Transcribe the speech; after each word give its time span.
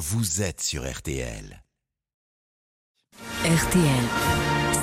vous 0.00 0.40
êtes 0.40 0.62
sur 0.62 0.90
RTL. 0.90 1.62
RTL, 3.44 4.04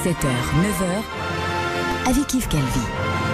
7h, 0.03 0.29
9h, 0.61 1.03
avec 2.07 2.33
Yves 2.35 2.47
Calvi. 2.47 3.26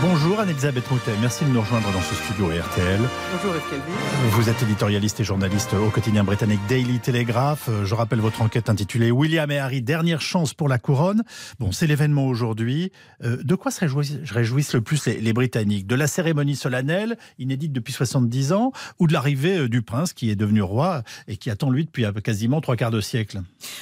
Bonjour 0.00 0.38
Anne-Elisabeth 0.38 0.88
Moutet, 0.92 1.16
merci 1.20 1.44
de 1.44 1.50
nous 1.50 1.60
rejoindre 1.60 1.90
dans 1.90 2.00
ce 2.00 2.14
studio 2.14 2.46
RTL. 2.46 3.00
Bonjour 3.32 3.56
Yves 3.56 3.68
Calvi. 3.68 3.92
Vous 4.30 4.48
êtes 4.48 4.62
éditorialiste 4.62 5.18
et 5.18 5.24
journaliste 5.24 5.74
au 5.74 5.90
quotidien 5.90 6.22
britannique 6.22 6.60
Daily 6.68 7.00
Telegraph. 7.00 7.68
Je 7.82 7.94
rappelle 7.96 8.20
votre 8.20 8.40
enquête 8.40 8.68
intitulée 8.68 9.10
William 9.10 9.50
et 9.50 9.58
Harry, 9.58 9.82
dernière 9.82 10.20
chance 10.20 10.54
pour 10.54 10.68
la 10.68 10.78
couronne. 10.78 11.24
Bon, 11.58 11.72
c'est 11.72 11.88
l'événement 11.88 12.28
aujourd'hui. 12.28 12.92
Euh, 13.24 13.38
de 13.42 13.54
quoi 13.56 13.72
se 13.72 13.80
réjouissent, 13.80 14.72
le 14.72 14.80
plus 14.82 15.04
les, 15.06 15.32
Britanniques? 15.32 15.88
De 15.88 15.96
la 15.96 16.06
cérémonie 16.06 16.54
solennelle, 16.54 17.18
inédite 17.40 17.72
depuis 17.72 17.92
70 17.92 18.52
ans, 18.52 18.70
ou 19.00 19.08
de 19.08 19.12
l'arrivée 19.12 19.58
euh, 19.58 19.68
du 19.68 19.82
prince 19.82 20.12
qui 20.12 20.30
est 20.30 20.36
devenu 20.36 20.62
roi 20.62 21.02
et 21.26 21.36
qui 21.36 21.50
attend 21.50 21.70
lui 21.70 21.84
depuis 21.84 22.04
quasiment 22.22 22.60
trois 22.60 22.76
quarts 22.76 22.92
de 22.92 23.00
siècle? 23.00 23.40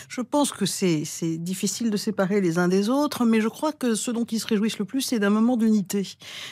Je 0.08 0.22
pense 0.22 0.52
que 0.52 0.64
c'est 0.64 1.04
difficile 1.36 1.90
de 1.90 1.96
séparer 1.98 2.40
les 2.40 2.58
uns 2.58 2.68
des 2.68 2.88
autres, 2.88 3.26
mais 3.26 3.42
je 3.42 3.48
crois 3.48 3.72
que 3.72 3.94
ce 3.94 4.10
dont 4.10 4.24
ils 4.24 4.40
se 4.40 4.46
réjouissent 4.46 4.78
le 4.78 4.86
plus, 4.86 5.02
c'est 5.02 5.18
d'un 5.18 5.30
moment 5.30 5.58
d'unité. 5.58 6.05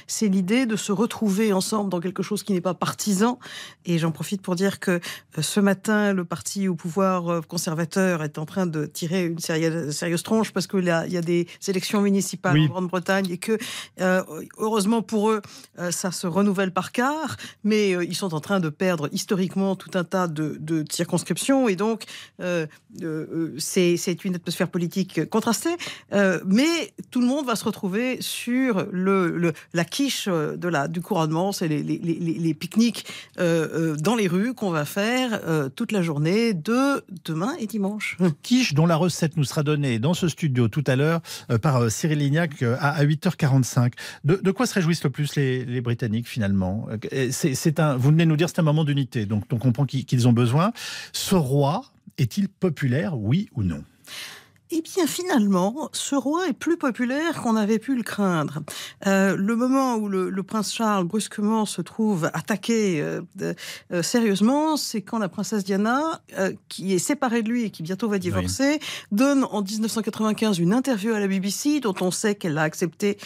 C'est 0.07 0.29
l'idée 0.29 0.67
de 0.67 0.77
se 0.77 0.93
retrouver 0.93 1.53
ensemble 1.53 1.91
dans 1.91 2.01
quelque 2.01 2.23
chose 2.23 2.43
qui 2.43 2.53
n'est 2.53 2.61
pas 2.61 2.75
partisan. 2.75 3.39
Et 3.85 3.99
j'en 3.99 4.13
profite 4.13 4.43
pour 4.43 4.57
dire 4.57 4.81
que 4.81 4.93
euh, 5.39 5.43
ce 5.43 5.61
matin, 5.61 6.13
le 6.13 6.25
parti 6.25 6.69
au 6.69 6.75
pouvoir 6.75 7.29
euh, 7.29 7.41
conservateur 7.41 8.23
est 8.23 8.39
en 8.39 8.47
train 8.47 8.67
de 8.67 8.87
tirer 8.87 9.27
une 9.27 9.39
sérieuse, 9.39 10.23
tronche 10.23 10.53
parce 10.53 10.67
qu'il 10.67 10.85
y, 10.85 10.91
a 10.91 11.21
des 11.21 11.47
élections 11.67 12.01
municipales 12.01 12.59
en 12.59 12.67
Grande-Bretagne 12.67 13.31
et 13.31 13.39
que, 13.39 13.59
euh, 14.01 14.23
heureusement 14.59 15.03
pour 15.03 15.31
eux, 15.31 15.43
ça 15.91 16.13
se 16.13 16.27
renouvelle 16.27 16.73
par 16.73 16.93
quart, 16.93 17.37
mais 17.63 17.91
ils 17.91 18.15
sont 18.15 18.33
en 18.33 18.41
train 18.41 18.61
de 18.61 18.69
perdre 18.69 19.09
historiquement 19.13 19.77
tout 19.77 19.91
un 19.95 20.05
tas 20.05 20.29
de, 20.29 20.85
circonscriptions 20.91 21.69
et 21.69 21.77
donc 21.77 22.05
c'est 23.59 24.25
une 24.25 24.35
atmosphère 24.37 24.69
politique 24.69 25.29
contrastée, 25.29 25.77
mais 26.13 26.95
tout 27.11 27.21
le 27.21 27.27
monde 27.27 27.47
va 27.47 27.57
se 27.57 27.65
retrouver 27.65 28.19
sur 28.21 28.87
le 28.91 29.44
la 29.73 29.85
quiche 29.85 30.29
euh, 30.29 30.57
de 30.57 30.69
la, 30.69 30.89
du 30.89 31.01
couronnement, 31.01 31.53
c'est 31.53 31.69
les, 31.69 32.55
pique-niques 32.55 33.07
euh, 33.39 33.93
euh, 33.93 33.97
dans 33.97 34.15
les 34.15 34.29
rues 34.29 34.55
qu'on 34.55 34.71
va 34.71 34.85
faire 34.85 35.41
toute 35.75 35.93
la 35.93 36.03
journée 36.03 36.55
de 36.55 37.05
demain 37.25 37.55
et 37.59 37.67
dimanche. 37.67 38.17
Quiche 38.43 38.75
dont 38.75 38.87
la 38.87 38.97
recette 38.97 39.37
nous 39.37 39.45
sera 39.45 39.63
donnée 39.63 39.99
dans 39.99 40.15
ce 40.15 40.29
studio 40.29 40.69
tout 40.69 40.85
à 40.87 40.97
l'heure 40.97 41.21
par 41.63 41.91
Cyril 41.91 42.19
Lignac 42.19 42.63
à, 42.63 43.05
8h45. 43.05 43.93
De, 44.25 44.51
quoi 44.51 44.67
se 44.67 44.75
réjouissent 44.75 45.05
le 45.05 45.11
plus 45.11 45.37
les, 45.37 45.81
Britanniques 45.81 46.29
finalement? 46.29 46.87
C'est, 47.31 47.81
un, 47.81 47.97
Vous 47.97 48.11
venez 48.11 48.25
de 48.25 48.31
nous 48.31 48.37
dire 48.37 48.49
c'est 48.49 48.61
un 48.61 48.65
moment 48.65 48.85
d'unité, 48.85 49.27
donc 49.27 49.45
on 49.53 49.59
comprend 49.59 49.85
qu'ils 49.85 50.29
ont 50.29 50.33
besoin. 50.33 50.73
Ce 51.13 51.35
roi 51.35 51.85
est-il 52.19 52.49
populaire, 52.49 53.19
oui 53.19 53.49
ou 53.55 53.63
non? 53.63 53.83
Eh 54.77 54.83
bien, 54.83 55.07
finalement, 55.07 55.89
ce 55.93 56.17
roi 56.17 56.49
est 56.49 56.53
plus 56.53 56.77
populaire 56.77 57.41
qu'on 57.41 57.55
avait 57.55 57.79
pu 57.79 57.95
le 57.95 58.03
craindre. 58.03 58.59
Euh, 59.07 59.37
le 59.37 59.55
moment 59.55 59.95
où 59.95 60.09
le, 60.09 60.43
prince 60.43 60.75
Charles 60.75 61.05
brusquement 61.05 61.65
se 61.65 61.81
trouve 61.81 62.29
attaqué 62.35 63.01
euh, 63.01 63.23
euh, 63.41 64.03
sérieusement, 64.03 64.77
c'est 64.77 65.01
quand 65.01 65.19
la 65.19 65.29
princesse 65.29 65.63
Diana, 65.65 66.21
qui 66.69 66.93
est 66.93 66.99
séparée 66.99 67.43
de 67.43 67.49
lui 67.49 67.65
et 67.65 67.71
qui 67.71 67.85
bientôt 67.85 68.09
va 68.09 68.19
divorcer, 68.19 68.81
donne 69.13 69.45
en 69.45 69.63
1995 69.63 70.59
une 70.59 70.73
interview 70.75 71.13
à 71.13 71.21
la 71.21 71.29
BBC 71.29 71.79
dont 71.79 71.95
on 72.01 72.11
sait 72.11 72.35
qu'elle 72.35 72.55
l'a 72.55 72.63
accepté 72.63 73.17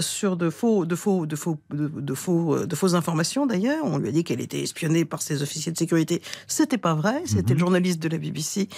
sur 0.00 0.36
de 0.36 0.50
faux, 0.50 0.84
de 0.84 0.96
faux, 0.96 1.26
de 1.26 1.36
faux, 1.36 1.58
de, 1.70 2.14
faux, 2.14 2.66
de 2.66 2.74
fausses 2.74 2.94
informations. 2.94 3.46
D'ailleurs, 3.46 3.84
on 3.84 3.98
lui 3.98 4.08
a 4.08 4.12
dit 4.12 4.24
qu'elle 4.24 4.40
était 4.40 4.60
espionnée 4.60 5.04
par 5.04 5.22
ses 5.22 5.42
officiers 5.42 5.72
de 5.72 5.78
sécurité. 5.78 6.22
C'était 6.48 6.78
pas 6.78 6.94
vrai. 6.94 7.22
C'était 7.24 7.50
le 7.50 7.54
mhm. 7.54 7.60
journaliste 7.60 8.00
de 8.00 8.08
la 8.08 8.18
BBC 8.18 8.68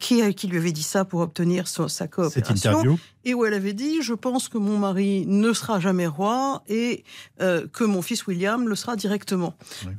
qui, 0.00 0.34
qui 0.34 0.46
lui 0.48 0.58
avait 0.58 0.72
dit 0.72 0.82
ça 0.82 1.04
pour 1.04 1.20
obtenir 1.20 1.57
sa 1.66 2.06
coopération. 2.06 2.98
Et 3.24 3.34
où 3.34 3.44
elle 3.44 3.52
avait 3.52 3.74
dit 3.74 4.00
Je 4.00 4.14
pense 4.14 4.48
que 4.48 4.58
mon 4.58 4.78
mari 4.78 5.26
ne 5.26 5.52
sera 5.52 5.80
jamais 5.80 6.06
roi 6.06 6.62
et 6.68 7.04
euh, 7.42 7.66
que 7.70 7.84
mon 7.84 8.00
fils 8.00 8.26
William 8.26 8.68
le 8.68 8.74
sera 8.74 8.96
directement. 8.96 9.54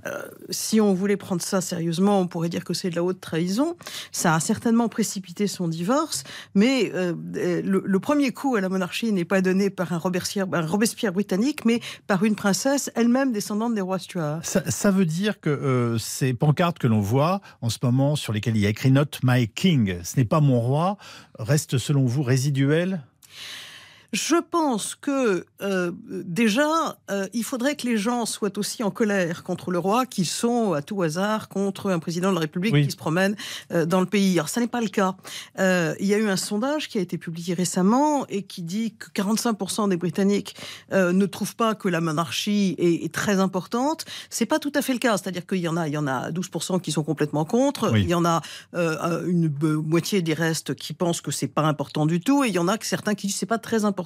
Euh, 0.08 0.24
si 0.50 0.80
on 0.82 0.94
voulait 0.94 1.18
prendre 1.18 1.42
ça 1.42 1.62
sérieusement, 1.62 2.20
on 2.20 2.28
pourrait 2.28 2.50
dire 2.50 2.64
que 2.64 2.74
c'est 2.74 2.90
de 2.90 2.96
la 2.96 3.04
haute 3.04 3.22
trahison. 3.22 3.76
Ça 4.12 4.34
a 4.34 4.40
certainement 4.40 4.88
précipité 4.88 5.48
son 5.48 5.68
divorce, 5.68 6.24
mais 6.56 6.92
euh, 6.96 7.14
le, 7.64 8.00
premier 8.00 8.32
coup 8.32 8.56
à 8.56 8.62
la 8.62 8.70
monarchie 8.70 9.12
n'est 9.12 9.26
pas 9.26 9.42
donné 9.42 9.70
par 9.70 9.94
un 9.94 9.98
Robespierre, 9.98 10.48
un 10.52 10.66
Robespierre 10.66 11.12
britannique, 11.12 11.66
mais 11.66 11.82
par 12.08 12.24
une 12.24 12.36
princesse 12.36 12.90
elle-même 12.96 13.32
descendante 13.32 13.76
des 13.76 13.82
rois 13.82 14.00
Stuart. 14.00 14.40
Ça, 14.44 14.64
ça 14.72 14.90
veut 14.90 15.06
dire 15.06 15.40
que 15.40 15.98
ces 16.00 16.34
pancartes 16.34 16.80
que 16.80 16.88
l'on 16.88 17.02
voit 17.02 17.42
en 17.62 17.70
ce 17.70 17.78
moment 17.84 18.16
sur 18.16 18.34
lesquelles 18.34 18.56
il 18.56 18.64
y 18.64 18.66
a 18.66 18.70
écrit 18.70 18.92
Not 18.92 19.20
My 19.24 19.48
King, 19.48 19.98
ce 20.04 20.18
n'est 20.18 20.26
pas 20.26 20.40
mon 20.40 20.60
roi, 20.60 20.98
reste 21.50 21.80
selon 21.80 22.06
vous 22.06 22.22
résiduel? 22.22 23.02
Je 24.12 24.36
pense 24.38 24.96
que 24.96 25.46
euh, 25.62 25.92
déjà, 26.08 26.98
euh, 27.12 27.28
il 27.34 27.44
faudrait 27.44 27.76
que 27.76 27.86
les 27.86 27.98
gens 27.98 28.26
soient 28.26 28.58
aussi 28.58 28.82
en 28.82 28.90
colère 28.90 29.44
contre 29.44 29.70
le 29.70 29.78
roi 29.78 30.06
qu'ils 30.08 30.26
sont 30.26 30.74
à 30.74 30.82
tout 30.82 31.04
hasard 31.04 31.48
contre 31.48 31.92
un 31.92 32.00
président 32.00 32.30
de 32.30 32.34
la 32.34 32.40
République 32.42 32.74
qui 32.74 32.92
se 32.92 32.98
promène 32.98 33.36
euh, 33.72 33.86
dans 33.86 34.00
le 34.00 34.08
pays. 34.08 34.34
Alors, 34.34 34.50
ça 34.50 34.62
n'est 34.62 34.68
pas 34.68 34.82
le 34.82 34.88
cas. 34.88 35.16
il 35.58 36.06
y 36.06 36.14
a 36.14 36.18
eu 36.18 36.28
un 36.28 36.38
sondage 36.38 36.88
qui 36.88 36.98
a 36.98 37.02
été 37.02 37.18
publié 37.18 37.54
récemment 37.54 38.26
et 38.28 38.44
qui 38.44 38.64
dit 38.64 38.96
que 38.98 39.10
45% 39.10 39.90
des 39.90 39.98
Britanniques 39.98 40.56
ne 40.92 41.26
trouvent 41.26 41.56
pas 41.56 41.76
que 41.76 41.88
la 41.88 42.02
monarchie 42.02 42.76
est, 42.78 43.14
très 43.14 43.40
importante. 43.40 44.06
C'est 44.30 44.46
pas 44.46 44.60
tout 44.60 44.72
à 44.76 44.82
fait 44.82 44.94
le 44.94 45.00
cas. 45.00 45.18
C'est-à-dire 45.18 45.46
qu'il 45.46 45.60
y 45.60 45.68
en 45.68 45.78
a, 45.78 45.88
il 45.88 45.94
y 45.94 45.98
en 45.98 46.08
a 46.08 46.32
12% 46.32 46.80
qui 46.82 46.92
sont 46.92 47.04
complètement 47.04 47.46
contre. 47.46 47.96
Il 47.98 48.08
y 48.08 48.14
en 48.14 48.26
a 48.26 48.42
une 48.74 49.54
moitié 49.86 50.22
des 50.22 50.34
restes 50.34 50.74
qui 50.76 50.94
pensent 50.94 51.22
que 51.22 51.32
c'est 51.32 51.48
pas 51.48 51.64
important 51.64 52.06
du 52.06 52.20
tout. 52.20 52.44
Et 52.44 52.48
il 52.48 52.54
y 52.54 52.60
en 52.60 52.68
a 52.68 52.78
que 52.78 52.86
certains 52.86 53.16
qui 53.16 53.28
disent 53.28 53.36
c'est 53.36 53.46
pas 53.46 53.60
très 53.60 53.86
important 53.86 53.99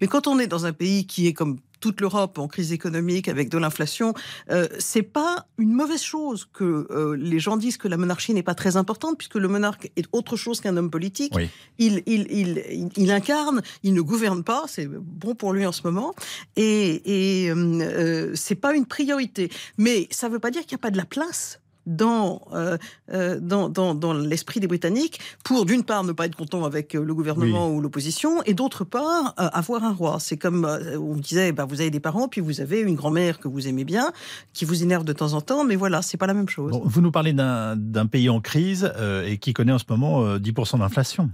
mais 0.00 0.06
quand 0.06 0.26
on 0.26 0.38
est 0.38 0.46
dans 0.46 0.66
un 0.66 0.72
pays 0.72 1.06
qui 1.06 1.26
est 1.26 1.32
comme 1.32 1.58
toute 1.80 2.00
l'Europe 2.00 2.38
en 2.38 2.46
crise 2.46 2.72
économique 2.72 3.28
avec 3.28 3.48
de 3.48 3.58
l'inflation, 3.58 4.14
euh, 4.50 4.68
c'est 4.78 5.02
pas 5.02 5.46
une 5.58 5.72
mauvaise 5.72 6.02
chose 6.02 6.46
que 6.52 6.86
euh, 6.90 7.16
les 7.16 7.38
gens 7.40 7.56
disent 7.56 7.78
que 7.78 7.88
la 7.88 7.96
monarchie 7.96 8.34
n'est 8.34 8.42
pas 8.42 8.54
très 8.54 8.76
importante 8.76 9.16
puisque 9.16 9.36
le 9.36 9.48
monarque 9.48 9.90
est 9.96 10.06
autre 10.12 10.36
chose 10.36 10.60
qu'un 10.60 10.76
homme 10.76 10.90
politique. 10.90 11.32
Il, 11.78 12.02
il, 12.06 12.26
il, 12.30 12.90
il, 12.96 13.10
incarne, 13.10 13.62
il 13.82 13.94
ne 13.94 14.02
gouverne 14.02 14.44
pas, 14.44 14.64
c'est 14.68 14.86
bon 14.86 15.34
pour 15.34 15.52
lui 15.52 15.64
en 15.64 15.72
ce 15.72 15.82
moment, 15.84 16.14
et, 16.56 17.46
et 17.46 17.50
euh, 17.50 18.32
c'est 18.34 18.54
pas 18.54 18.74
une 18.74 18.86
priorité. 18.86 19.50
Mais 19.78 20.06
ça 20.10 20.28
veut 20.28 20.38
pas 20.38 20.50
dire 20.50 20.62
qu'il 20.62 20.76
n'y 20.76 20.80
a 20.80 20.82
pas 20.82 20.90
de 20.90 20.98
la 20.98 21.06
place 21.06 21.60
euh, 21.88 22.76
euh, 23.12 23.38
dans, 23.40 23.68
dans, 23.68 23.94
dans, 23.94 24.12
l'esprit 24.12 24.60
des 24.60 24.66
Britanniques 24.66 25.20
pour, 25.44 25.64
d'une 25.66 25.84
part, 25.84 26.04
ne 26.04 26.12
pas 26.12 26.26
être 26.26 26.36
content 26.36 26.64
avec 26.64 26.94
euh, 26.94 27.02
le 27.02 27.14
gouvernement 27.14 27.70
ou 27.70 27.80
l'opposition, 27.80 28.42
et 28.44 28.54
d'autre 28.54 28.84
part, 28.84 29.34
avoir 29.36 29.84
un 29.84 29.92
roi. 29.92 30.18
C'est 30.20 30.36
comme 30.36 30.64
on 30.64 31.16
disait, 31.16 31.52
bah, 31.52 31.64
vous 31.64 31.80
avez 31.80 31.90
des 31.90 32.00
parents, 32.00 32.28
puis 32.28 32.40
vous 32.40 32.60
avez 32.60 32.80
une 32.80 32.94
grand-mère 32.94 33.38
que 33.38 33.48
vous 33.48 33.66
aimez 33.68 33.84
bien, 33.84 34.12
qui 34.52 34.64
vous 34.64 34.82
énerve 34.82 35.04
de 35.04 35.12
temps 35.12 35.32
en 35.32 35.40
temps, 35.40 35.64
mais 35.64 35.76
voilà, 35.76 36.02
c'est 36.02 36.16
pas 36.16 36.26
la 36.26 36.34
même 36.34 36.48
chose. 36.48 36.72
vous 36.84 37.00
nous 37.00 37.10
parlez 37.10 37.32
d'un 37.32 38.06
pays 38.06 38.28
en 38.28 38.40
crise 38.40 38.92
et 39.26 39.38
qui 39.38 39.52
connaît 39.52 39.72
en 39.72 39.78
ce 39.78 39.84
moment 39.88 40.36
10% 40.36 40.78
d'inflation. 40.78 41.30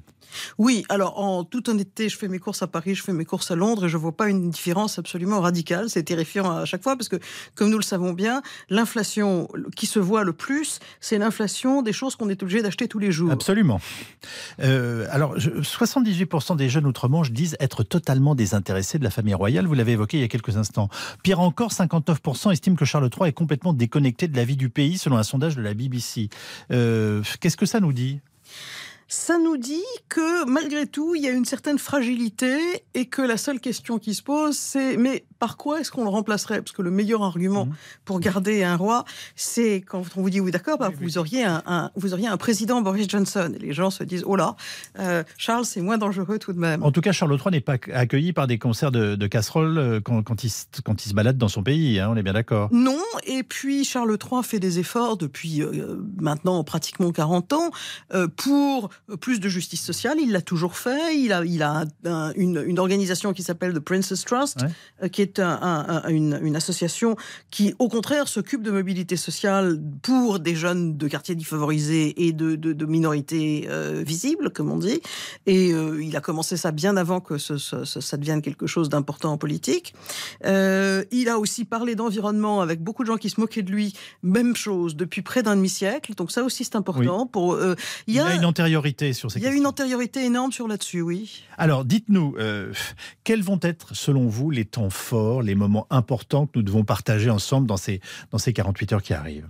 Oui, 0.59 0.85
alors 0.89 1.19
en 1.19 1.45
toute 1.45 1.69
honnêteté, 1.69 2.09
je 2.09 2.17
fais 2.17 2.29
mes 2.29 2.39
courses 2.39 2.63
à 2.63 2.67
Paris, 2.67 2.95
je 2.95 3.03
fais 3.03 3.13
mes 3.13 3.25
courses 3.25 3.51
à 3.51 3.57
Londres 3.57 3.87
et 3.87 3.89
je 3.89 3.97
vois 3.97 4.17
pas 4.17 4.29
une 4.29 4.51
différence 4.51 4.99
absolument 4.99 5.41
radicale. 5.41 5.89
C'est 5.91 6.05
terrifiant 6.05 6.51
à 6.51 6.65
chaque 6.65 6.83
fois 6.83 6.97
parce 6.97 7.09
que, 7.09 7.17
comme 7.55 7.71
nous 7.71 7.79
le 7.79 7.83
savons 7.83 8.13
bien, 8.13 8.43
l'inflation 8.69 9.49
qui 9.75 9.87
se 9.87 9.99
voit 9.99 10.25
le 10.25 10.33
plus, 10.37 10.81
c'est 11.01 11.19
l'inflation 11.19 11.83
des 11.83 11.93
choses 11.93 12.17
qu'on 12.17 12.29
est 12.29 12.43
obligé 12.43 12.63
d'acheter 12.63 12.89
tous 12.89 12.99
les 12.99 13.13
jours. 13.13 13.31
Absolument. 13.31 13.81
Euh, 14.61 15.07
alors, 15.11 15.37
78% 15.37 16.57
des 16.57 16.69
jeunes 16.69 16.87
outre-Manche 16.87 17.31
disent 17.31 17.57
être 17.61 17.83
totalement 17.83 18.35
désintéressés 18.35 18.99
de 18.99 19.05
la 19.05 19.11
famille 19.11 19.35
royale. 19.35 19.67
Vous 19.67 19.75
l'avez 19.75 19.93
évoqué 19.93 20.19
il 20.19 20.21
y 20.21 20.25
a 20.25 20.29
quelques 20.29 20.57
instants. 20.57 20.89
Pire 21.23 21.41
encore, 21.41 21.73
59% 21.73 22.53
estiment 22.53 22.77
que 22.77 22.85
Charles 22.85 23.11
III 23.19 23.31
est 23.31 23.33
complètement 23.33 23.73
déconnecté 23.73 24.29
de 24.29 24.37
la 24.37 24.45
vie 24.45 24.57
du 24.57 24.69
pays, 24.69 24.99
selon 24.99 25.17
un 25.17 25.23
sondage 25.23 25.57
de 25.57 25.63
la 25.63 25.75
BBC. 25.75 26.29
Euh, 26.71 27.23
qu'est-ce 27.41 27.57
que 27.57 27.67
ça 27.67 27.81
nous 27.81 27.93
dit? 27.93 28.21
Ça 29.09 29.39
nous 29.39 29.57
dit 29.57 29.85
que 30.09 30.45
malgré 30.47 30.87
tout, 30.87 31.15
il 31.15 31.23
y 31.23 31.29
a 31.29 31.31
une 31.31 31.45
certaine 31.45 31.79
fragilité 31.79 32.59
et 32.95 33.07
que 33.07 33.23
la 33.23 33.37
seule 33.37 33.61
question 33.61 33.99
qui 33.99 34.15
se 34.15 34.23
pose, 34.23 34.57
c'est 34.57 34.97
mais 34.97 35.25
par 35.39 35.57
quoi 35.57 35.81
est-ce 35.81 35.93
qu'on 35.93 36.03
le 36.03 36.11
remplacerait? 36.11 36.61
Parce 36.61 36.73
que 36.73 36.83
le 36.83 36.91
meilleur 36.91 37.23
argument 37.23 37.67
mhm. 37.67 37.75
pour 38.05 38.19
garder 38.19 38.65
un 38.65 38.77
roi, 38.77 39.05
c'est 39.37 39.81
quand 39.81 40.03
on 40.17 40.23
vous 40.23 40.31
dit 40.31 40.41
oui 40.41 40.51
d'accord, 40.51 40.79
bah, 40.79 40.91
vous 41.01 41.19
auriez 41.19 41.45
un, 41.45 41.91
vous 41.95 42.15
auriez 42.15 42.27
un 42.27 42.37
président 42.37 42.81
Boris 42.83 43.09
Johnson. 43.09 43.53
Et 43.55 43.59
les 43.59 43.73
gens 43.73 43.91
se 43.91 44.03
disent 44.03 44.25
oh 44.27 44.35
là, 44.35 44.57
euh, 44.99 45.23
Charles 45.39 45.67
c'est 45.67 45.83
moins 45.83 45.99
dangereux 45.99 46.39
tout 46.39 46.53
de 46.53 46.59
même. 46.59 46.83
En 46.83 46.91
tout 46.91 47.01
cas, 47.01 47.13
Charles 47.13 47.39
III 47.39 47.53
n'est 47.53 47.61
pas 47.61 47.77
accueilli 47.93 48.33
par 48.33 48.47
des 48.49 48.59
concerts 48.59 48.91
de, 48.91 49.27
casseroles 49.27 49.79
euh, 49.79 50.01
quand, 50.01 50.23
quand, 50.23 50.43
il, 50.43 50.51
quand 50.85 51.05
il 51.05 51.09
se 51.09 51.15
balade 51.15 51.39
dans 51.39 51.49
son 51.49 51.63
pays. 51.63 52.01
Hein, 52.01 52.09
on 52.11 52.17
est 52.17 52.23
bien 52.23 52.33
d'accord. 52.33 52.71
Non. 52.73 52.99
Et 53.25 53.43
puis 53.45 53.85
Charles 53.85 54.17
III 54.21 54.43
fait 54.43 54.59
des 54.59 54.79
efforts 54.81 55.17
depuis 55.17 55.63
euh, 55.63 55.97
maintenant 56.21 56.65
pratiquement 56.65 57.13
40 57.13 57.53
ans 57.53 57.71
pour 58.37 58.91
plus 59.21 59.41
de 59.41 59.49
justice 59.49 59.83
sociale. 59.83 60.19
Il 60.21 60.33
l'a 60.33 60.41
toujours 60.41 60.77
fait. 60.77 61.17
Il 61.17 61.33
a, 61.33 61.45
il 61.45 61.63
a 61.63 61.85
une, 62.37 62.63
une, 62.67 62.79
organisation 62.79 63.33
qui 63.33 63.43
s'appelle 63.43 63.73
The 63.73 63.81
Princess 63.81 64.25
Trust, 64.25 64.65
qui 65.13 65.23
est 65.23 65.39
une, 65.41 66.39
une, 66.43 66.57
association 66.57 67.17
qui, 67.51 67.75
au 67.79 67.89
contraire, 67.89 68.29
s'occupe 68.29 68.63
de 68.63 68.71
mobilité 68.71 69.17
sociale 69.17 69.81
pour 70.03 70.41
des 70.41 70.55
jeunes 70.55 70.97
de 70.97 71.09
quartiers 71.09 71.35
défavorisés 71.35 72.27
et 72.27 72.33
de, 72.33 72.57
de, 72.57 72.73
de 72.73 72.87
minorités 72.87 73.69
visibles, 74.05 74.51
comme 74.51 74.71
on 74.71 74.79
dit. 74.79 75.01
Et 75.47 75.71
il 75.71 76.17
a 76.17 76.21
commencé 76.21 76.57
ça 76.57 76.73
bien 76.73 76.97
avant 76.97 77.21
que 77.21 77.39
ce, 77.39 77.57
ça 77.57 78.17
devienne 78.17 78.43
quelque 78.43 78.67
chose 78.67 78.89
d'important 78.89 79.33
en 79.33 79.39
politique. 79.39 79.95
il 80.45 81.29
a 81.29 81.39
aussi 81.39 81.65
parlé 81.65 81.95
d'environnement 81.95 82.61
avec 82.61 82.83
beaucoup 82.83 83.03
de 83.03 83.09
gens 83.09 83.17
qui 83.17 83.31
se 83.31 83.41
moquaient 83.41 83.63
de 83.63 83.71
lui. 83.71 83.95
Même 84.23 84.57
chose 84.57 84.97
depuis 84.97 85.23
près 85.23 85.43
d'un 85.43 85.57
demi-siècle. 85.57 86.15
Donc 86.15 86.31
ça 86.31 86.43
aussi, 86.43 86.65
c'est 86.65 86.77
important. 86.77 87.27
Pour, 87.27 87.55
euh, 87.55 87.75
il, 88.07 88.15
y 88.15 88.21
a, 88.21 88.35
une 88.35 88.45
antériorité 88.45 88.86
sur 89.13 89.31
ces 89.31 89.39
Il 89.39 89.45
y 89.45 89.47
a 89.47 89.53
une 89.53 89.67
antériorité 89.67 90.25
énorme 90.25 90.53
sur 90.53 90.69
là-dessus, 90.69 91.01
oui. 91.01 91.43
Alors, 91.59 91.85
dites-nous, 91.85 92.35
euh, 92.39 92.73
quels 93.25 93.43
vont 93.43 93.59
être, 93.63 93.95
selon 93.95 94.27
vous, 94.27 94.51
les 94.51 94.65
temps 94.65 94.91
forts, 94.91 95.43
les 95.43 95.55
moments 95.55 95.87
importants 95.91 96.47
que 96.47 96.53
nous 96.57 96.63
devons 96.63 96.85
partager 96.85 97.31
ensemble 97.31 97.67
dans 97.67 97.77
ces, 97.77 98.01
dans 98.31 98.39
ces 98.39 98.53
48 98.53 98.93
heures 98.93 99.03
qui 99.03 99.15
arrivent? 99.15 99.47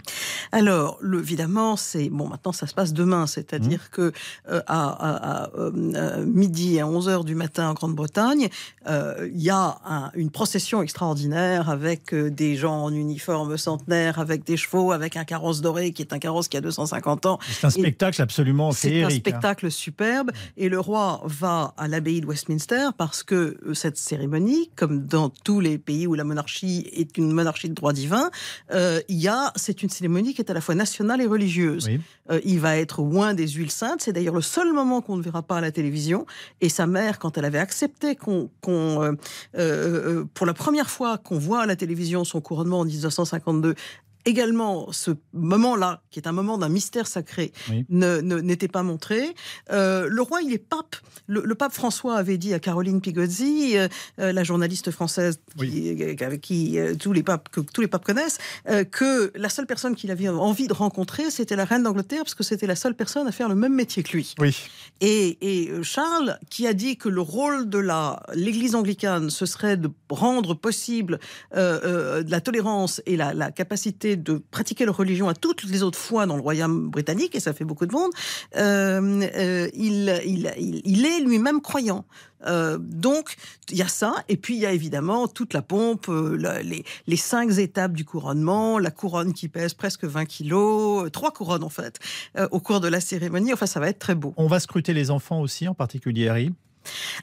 Alors, 0.52 0.98
le, 1.00 1.20
évidemment, 1.20 1.76
c'est... 1.76 2.08
Bon, 2.08 2.28
maintenant, 2.28 2.52
ça 2.52 2.66
se 2.66 2.74
passe 2.74 2.92
demain. 2.92 3.26
C'est-à-dire 3.26 3.80
mmh. 3.80 3.94
que 3.94 4.12
euh, 4.50 4.62
à, 4.66 5.50
midi, 6.24 6.80
à 6.80 6.86
11 6.86 7.08
heures 7.08 7.24
du 7.24 7.34
matin 7.34 7.70
en 7.70 7.74
Grande-Bretagne, 7.74 8.48
il 8.88 9.42
y 9.42 9.50
a 9.50 9.78
une 10.14 10.30
procession 10.30 10.82
extraordinaire 10.82 11.70
avec 11.70 12.14
des 12.14 12.56
gens 12.56 12.84
en 12.84 12.92
uniforme 12.92 13.56
centenaire, 13.56 14.18
avec 14.18 14.44
des 14.44 14.56
chevaux, 14.56 14.92
avec 14.92 15.16
un 15.16 15.24
carrosse 15.24 15.60
doré 15.60 15.92
qui 15.92 16.02
est 16.02 16.12
un 16.12 16.18
carrosse 16.18 16.48
qui 16.48 16.56
a 16.56 16.60
250 16.60 17.26
ans. 17.26 17.38
C'est 17.48 17.66
un 17.66 17.70
spectacle 17.70 18.22
absolument 18.22 18.72
féerique. 18.72 19.25
Spectacle 19.30 19.70
superbe. 19.70 20.30
Et 20.56 20.68
le 20.68 20.78
roi 20.78 21.22
va 21.24 21.74
à 21.76 21.88
l'abbaye 21.88 22.20
de 22.20 22.26
Westminster 22.26 22.88
parce 22.96 23.22
que 23.22 23.56
euh, 23.66 23.74
cette 23.74 23.96
cérémonie, 23.96 24.70
comme 24.76 25.06
dans 25.06 25.30
tous 25.30 25.60
les 25.60 25.78
pays 25.78 26.06
où 26.06 26.14
la 26.14 26.24
monarchie 26.24 26.88
est 26.92 27.16
une 27.18 27.32
monarchie 27.32 27.68
de 27.68 27.74
droit 27.74 27.92
divin, 27.92 28.30
euh, 28.72 29.00
il 29.08 29.18
y 29.18 29.28
a, 29.28 29.52
c'est 29.56 29.82
une 29.82 29.90
cérémonie 29.90 30.34
qui 30.34 30.42
est 30.42 30.50
à 30.50 30.54
la 30.54 30.60
fois 30.60 30.74
nationale 30.74 31.20
et 31.20 31.26
religieuse. 31.26 31.88
Euh, 32.30 32.40
il 32.44 32.60
va 32.60 32.76
être 32.76 33.02
loin 33.02 33.34
des 33.34 33.48
huiles 33.48 33.70
saintes. 33.70 34.00
C'est 34.02 34.12
d'ailleurs 34.12 34.34
le 34.34 34.42
seul 34.42 34.72
moment 34.72 35.00
qu'on 35.00 35.16
ne 35.16 35.22
verra 35.22 35.42
pas 35.42 35.58
à 35.58 35.60
la 35.60 35.72
télévision. 35.72 36.26
Et 36.60 36.68
sa 36.68 36.86
mère, 36.86 37.18
quand 37.18 37.38
elle 37.38 37.44
avait 37.44 37.58
accepté 37.58 38.16
qu'on, 38.16 38.50
pour 39.52 40.46
la 40.46 40.54
première 40.54 40.90
fois 40.90 41.18
qu'on 41.18 41.38
voit 41.38 41.62
à 41.62 41.66
la 41.66 41.76
télévision 41.76 42.24
son 42.24 42.40
couronnement 42.40 42.80
en 42.80 42.84
1952, 42.84 43.74
également 44.26 44.92
ce 44.92 45.12
moment-là, 45.32 46.02
qui 46.10 46.18
est 46.18 46.26
un 46.26 46.32
moment 46.32 46.58
d'un 46.58 46.68
mystère 46.68 47.06
sacré, 47.06 47.52
n'était 47.88 48.68
pas 48.68 48.82
montré. 48.82 49.34
Euh, 49.70 50.08
le 50.10 50.20
roi, 50.20 50.42
il 50.42 50.52
est 50.52 50.58
pape. 50.58 50.96
Le, 51.28 51.54
pape 51.54 51.72
François 51.72 52.16
avait 52.16 52.36
dit 52.36 52.52
à 52.52 52.58
Caroline 52.58 53.00
Pigozzi, 53.00 53.76
euh, 53.76 53.88
euh, 54.20 54.32
la 54.32 54.44
journaliste 54.44 54.90
française 54.90 55.40
avec 55.58 56.40
qui 56.40 56.78
tous 57.00 57.12
les 57.12 57.22
papes 57.22 57.48
que 57.48 57.60
tous 57.60 57.80
les 57.80 57.88
papes 57.88 58.04
connaissent, 58.04 58.38
que 58.90 59.32
la 59.36 59.48
seule 59.48 59.66
personne 59.66 59.94
qu'il 59.94 60.10
avait 60.10 60.28
envie 60.28 60.66
de 60.66 60.72
rencontrer, 60.72 61.30
c'était 61.30 61.56
la 61.56 61.64
reine 61.64 61.84
d'Angleterre, 61.84 62.22
parce 62.22 62.34
que 62.34 62.42
c'était 62.42 62.66
la 62.66 62.76
seule 62.76 62.94
personne 62.94 63.26
à 63.26 63.32
faire 63.32 63.48
le 63.48 63.54
même 63.54 63.74
métier 63.74 64.02
que 64.02 64.12
lui. 64.12 64.34
Oui. 64.38 64.56
Et, 65.00 65.38
et 65.40 65.82
Charles, 65.82 66.38
qui 66.50 66.66
a 66.66 66.72
dit 66.72 66.96
que 66.96 67.08
le 67.08 67.20
rôle 67.20 67.70
de 67.70 67.78
l'Église 68.34 68.74
anglicane, 68.74 69.30
ce 69.30 69.46
serait 69.46 69.76
de 69.76 69.90
rendre 70.10 70.54
possible 70.54 71.20
la 71.52 72.40
tolérance 72.40 73.00
et 73.06 73.16
la, 73.16 73.32
la 73.32 73.50
capacité 73.52 74.15
de 74.16 74.42
pratiquer 74.50 74.84
leur 74.84 74.96
religion 74.96 75.28
à 75.28 75.34
toutes 75.34 75.64
les 75.64 75.82
autres 75.82 75.98
fois 75.98 76.26
dans 76.26 76.36
le 76.36 76.42
royaume 76.42 76.88
britannique, 76.88 77.34
et 77.34 77.40
ça 77.40 77.52
fait 77.52 77.64
beaucoup 77.64 77.86
de 77.86 77.92
monde, 77.92 78.10
euh, 78.56 79.22
euh, 79.36 79.68
il, 79.74 80.82
il, 80.84 81.06
est 81.06 81.20
lui-même 81.20 81.60
croyant. 81.60 82.04
Euh, 82.46 82.78
donc, 82.78 83.36
il 83.70 83.76
y 83.76 83.82
a 83.82 83.88
ça, 83.88 84.14
et 84.28 84.36
puis 84.36 84.54
il 84.54 84.60
y 84.60 84.66
a 84.66 84.72
évidemment 84.72 85.26
toute 85.26 85.54
la 85.54 85.62
pompe, 85.62 86.08
les, 86.08 86.84
les, 87.06 87.16
cinq 87.16 87.58
étapes 87.58 87.92
du 87.92 88.04
couronnement, 88.04 88.78
la 88.78 88.90
couronne 88.90 89.32
qui 89.32 89.48
pèse 89.48 89.74
presque 89.74 90.04
20 90.04 90.26
kilos, 90.26 91.10
trois 91.12 91.32
couronnes 91.32 91.64
en 91.64 91.70
fait, 91.70 91.98
au 92.50 92.60
cours 92.60 92.80
de 92.80 92.88
la 92.88 93.00
cérémonie. 93.00 93.52
Enfin, 93.52 93.66
ça 93.66 93.80
va 93.80 93.88
être 93.88 93.98
très 93.98 94.14
beau. 94.14 94.34
On 94.36 94.46
va 94.46 94.60
scruter 94.60 94.92
les 94.92 95.10
enfants 95.10 95.40
aussi, 95.40 95.66
en 95.66 95.74
particulier 95.74 96.28
Harry 96.28 96.52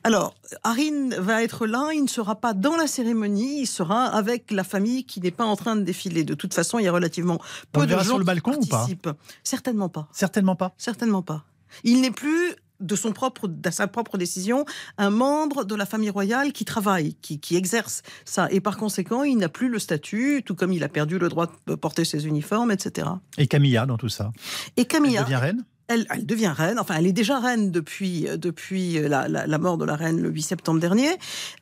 alors, 0.03 0.35
Harin 0.63 1.09
va 1.17 1.43
être 1.43 1.65
là, 1.65 1.89
il 1.93 2.03
ne 2.03 2.07
sera 2.07 2.35
pas 2.35 2.53
dans 2.53 2.75
la 2.75 2.87
cérémonie, 2.87 3.61
il 3.61 3.67
sera 3.67 4.05
avec 4.05 4.51
la 4.51 4.63
famille 4.63 5.05
qui 5.05 5.21
n'est 5.21 5.31
pas 5.31 5.45
en 5.45 5.55
train 5.55 5.75
de 5.75 5.81
défiler. 5.81 6.23
De 6.23 6.33
toute 6.33 6.53
façon, 6.53 6.79
il 6.79 6.85
y 6.85 6.87
a 6.87 6.91
relativement 6.91 7.39
peu 7.71 7.85
de 7.85 7.91
gens 7.91 8.03
sur 8.03 8.19
le 8.19 8.25
balcon 8.25 8.59
qui 8.59 8.69
participent. 8.69 9.07
Ou 9.07 9.13
pas 9.13 9.17
Certainement 9.43 9.89
pas. 9.89 10.07
Certainement 10.11 10.55
pas. 10.55 10.73
Certainement 10.77 11.21
pas. 11.21 11.43
Il 11.83 12.01
n'est 12.01 12.11
plus 12.11 12.55
de 12.79 12.95
son 12.95 13.13
propre, 13.13 13.47
de 13.47 13.69
sa 13.69 13.87
propre 13.87 14.17
décision, 14.17 14.65
un 14.97 15.09
membre 15.09 15.63
de 15.63 15.75
la 15.75 15.85
famille 15.85 16.09
royale 16.09 16.51
qui 16.51 16.65
travaille, 16.65 17.15
qui, 17.21 17.39
qui 17.39 17.55
exerce 17.55 18.01
ça. 18.25 18.47
Et 18.51 18.59
par 18.59 18.77
conséquent, 18.77 19.23
il 19.23 19.37
n'a 19.37 19.49
plus 19.49 19.69
le 19.69 19.79
statut, 19.79 20.43
tout 20.45 20.55
comme 20.55 20.73
il 20.73 20.83
a 20.83 20.89
perdu 20.89 21.17
le 21.17 21.29
droit 21.29 21.51
de 21.67 21.75
porter 21.75 22.03
ses 22.03 22.27
uniformes, 22.27 22.71
etc. 22.71 23.07
Et 23.37 23.47
Camilla 23.47 23.85
dans 23.85 23.97
tout 23.97 24.09
ça 24.09 24.31
Et 24.75 24.85
Camilla. 24.85 25.21
Elle 25.21 25.25
devient 25.25 25.35
reine 25.37 25.65
elle, 25.93 26.25
devient 26.25 26.53
reine, 26.55 26.79
enfin 26.79 26.95
elle 26.97 27.07
est 27.07 27.13
déjà 27.13 27.39
reine 27.39 27.71
depuis, 27.71 28.27
euh, 28.27 28.37
depuis 28.37 28.97
euh, 28.97 29.07
la, 29.07 29.57
mort 29.57 29.77
de 29.77 29.85
la 29.85 29.95
reine 29.95 30.21
le 30.21 30.29
8 30.29 30.41
septembre 30.41 30.79
dernier. 30.79 31.09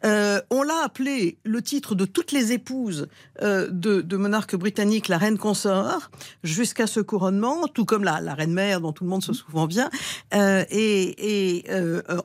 Euh, 0.05 0.41
on 0.49 0.63
l'a 0.63 0.83
appelée 0.83 1.37
le 1.43 1.61
titre 1.61 1.95
de 1.95 2.05
toutes 2.05 2.31
les 2.31 2.51
épouses 2.51 3.07
de, 3.41 4.15
monarques 4.15 4.55
britanniques, 4.55 5.07
la 5.07 5.17
reine 5.17 5.37
consort, 5.37 6.11
jusqu'à 6.43 6.87
ce 6.87 6.99
couronnement, 6.99 7.67
tout 7.67 7.85
comme 7.85 8.03
la, 8.03 8.21
la 8.21 8.33
reine 8.33 8.53
mère 8.53 8.81
dont 8.81 8.91
tout 8.91 9.03
le 9.03 9.09
monde 9.09 9.23
se 9.23 9.33
souvient 9.33 9.67
bien. 9.67 9.89
et, 10.33 11.65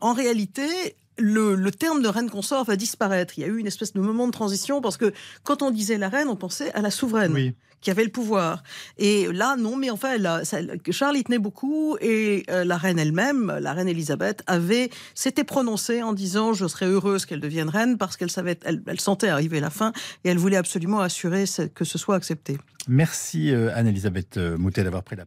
en 0.00 0.12
réalité, 0.12 0.96
le, 1.18 1.70
terme 1.70 2.02
de 2.02 2.08
reine 2.08 2.30
consort 2.30 2.64
va 2.64 2.76
disparaître. 2.76 3.34
Il 3.38 3.42
y 3.42 3.44
a 3.44 3.48
eu 3.48 3.58
une 3.58 3.66
espèce 3.66 3.92
de 3.92 4.00
moment 4.00 4.26
de 4.26 4.32
transition 4.32 4.80
parce 4.80 4.96
que 4.96 5.12
quand 5.42 5.62
on 5.62 5.70
disait 5.70 5.98
la 5.98 6.08
reine, 6.08 6.28
on 6.28 6.36
pensait 6.36 6.72
à 6.72 6.82
la 6.82 6.90
souveraine. 6.90 7.52
qui 7.82 7.90
avait 7.90 8.04
le 8.04 8.10
pouvoir. 8.10 8.62
Et 8.96 9.30
là, 9.32 9.54
non, 9.56 9.76
mais 9.76 9.90
enfin, 9.90 10.16
Charles 10.90 11.18
y 11.18 11.24
tenait 11.24 11.38
beaucoup 11.38 11.96
et 12.00 12.44
euh, 12.50 12.64
la 12.64 12.78
reine 12.78 12.98
elle-même, 12.98 13.54
la 13.60 13.74
reine 13.74 13.86
Elisabeth, 13.86 14.42
avait 14.46 14.90
s'était 15.14 15.44
prononcée 15.44 16.02
en 16.02 16.12
disant 16.14 16.52
je 16.52 16.66
serais 16.66 16.86
heureuse 16.86 17.26
qu'elle 17.26 17.38
devienne 17.38 17.68
reine 17.68 17.98
parce 17.98 18.16
qu'elle 18.16 18.30
savait, 18.30 18.58
elle, 18.64 18.98
sentait 18.98 19.28
arriver 19.28 19.60
la 19.60 19.70
fin 19.70 19.92
et 20.24 20.30
elle 20.30 20.38
voulait 20.38 20.56
absolument 20.56 21.00
assurer 21.00 21.44
que 21.74 21.84
ce 21.84 21.98
soit 21.98 22.16
accepté. 22.16 22.58
Merci 22.88 23.52
euh, 23.52 23.70
Anne-Elisabeth 23.74 24.36
euh, 24.36 24.56
Moutet 24.56 24.82
d'avoir 24.82 25.02
pris 25.02 25.16
la 25.16 25.26